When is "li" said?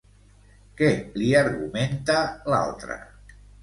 1.21-1.29